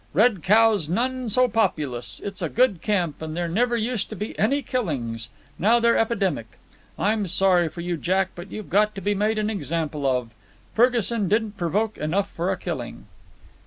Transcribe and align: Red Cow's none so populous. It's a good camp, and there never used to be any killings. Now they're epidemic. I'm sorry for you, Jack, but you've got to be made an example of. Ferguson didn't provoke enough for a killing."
Red 0.13 0.41
Cow's 0.41 0.89
none 0.89 1.29
so 1.29 1.47
populous. 1.47 2.19
It's 2.23 2.41
a 2.41 2.49
good 2.49 2.81
camp, 2.81 3.21
and 3.21 3.37
there 3.37 3.47
never 3.47 3.77
used 3.77 4.09
to 4.09 4.15
be 4.15 4.33
any 4.39 4.63
killings. 4.63 5.29
Now 5.59 5.79
they're 5.79 5.95
epidemic. 5.95 6.57
I'm 6.97 7.27
sorry 7.27 7.69
for 7.69 7.81
you, 7.81 7.97
Jack, 7.97 8.29
but 8.33 8.51
you've 8.51 8.71
got 8.71 8.95
to 8.95 9.01
be 9.01 9.13
made 9.13 9.37
an 9.37 9.51
example 9.51 10.07
of. 10.07 10.31
Ferguson 10.73 11.27
didn't 11.29 11.55
provoke 11.55 11.99
enough 11.99 12.31
for 12.31 12.51
a 12.51 12.57
killing." 12.57 13.05